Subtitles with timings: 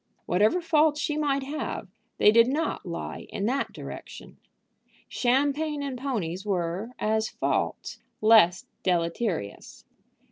[0.25, 4.37] Whatever faults she might have, they did not lie in that direction.
[5.07, 9.85] Champagne and ponies were, as faults, less deleterious.